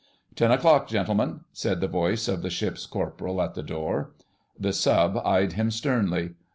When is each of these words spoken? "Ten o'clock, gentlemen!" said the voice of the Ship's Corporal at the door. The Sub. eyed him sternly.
"Ten 0.33 0.49
o'clock, 0.49 0.87
gentlemen!" 0.87 1.41
said 1.53 1.79
the 1.79 1.87
voice 1.87 2.27
of 2.27 2.41
the 2.41 2.49
Ship's 2.49 2.87
Corporal 2.87 3.39
at 3.39 3.53
the 3.53 3.61
door. 3.61 4.15
The 4.59 4.73
Sub. 4.73 5.17
eyed 5.23 5.53
him 5.53 5.69
sternly. 5.69 6.31